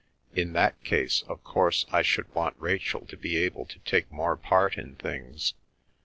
[0.33, 4.35] In that case, of course, I should want Rachel to be able to take more
[4.35, 5.53] part in things.